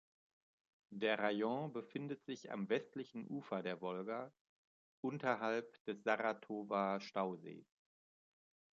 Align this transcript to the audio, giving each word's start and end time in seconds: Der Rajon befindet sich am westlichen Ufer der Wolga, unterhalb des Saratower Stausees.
Der 0.89 1.19
Rajon 1.19 1.71
befindet 1.73 2.23
sich 2.25 2.51
am 2.51 2.67
westlichen 2.69 3.27
Ufer 3.27 3.61
der 3.61 3.81
Wolga, 3.81 4.33
unterhalb 5.03 5.77
des 5.85 6.01
Saratower 6.03 6.99
Stausees. 6.99 7.67